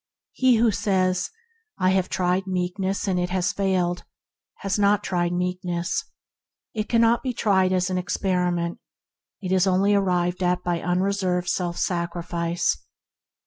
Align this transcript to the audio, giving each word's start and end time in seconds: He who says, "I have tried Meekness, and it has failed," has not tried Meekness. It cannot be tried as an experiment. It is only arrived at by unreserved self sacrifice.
He 0.31 0.55
who 0.55 0.71
says, 0.71 1.29
"I 1.77 1.91
have 1.91 2.09
tried 2.09 2.47
Meekness, 2.47 3.07
and 3.07 3.19
it 3.19 3.29
has 3.29 3.53
failed," 3.53 4.03
has 4.61 4.79
not 4.79 5.03
tried 5.03 5.31
Meekness. 5.31 6.05
It 6.73 6.89
cannot 6.89 7.21
be 7.21 7.33
tried 7.33 7.71
as 7.71 7.91
an 7.91 7.99
experiment. 7.99 8.79
It 9.43 9.51
is 9.51 9.67
only 9.67 9.93
arrived 9.93 10.41
at 10.41 10.63
by 10.63 10.81
unreserved 10.81 11.49
self 11.49 11.77
sacrifice. 11.77 12.75